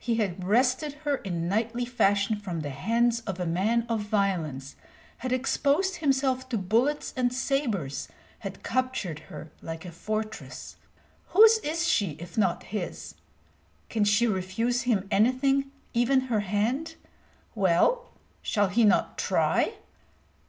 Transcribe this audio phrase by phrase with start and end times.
[0.00, 4.74] He had wrested her in knightly fashion from the hands of a man of violence,
[5.18, 8.08] had exposed himself to bullets and sabres,
[8.40, 10.78] had captured her like a fortress.
[11.28, 13.14] Whose is she, if not his?
[13.88, 16.96] Can she refuse him anything, even her hand?
[17.54, 18.10] Well,
[18.42, 19.74] shall he not try?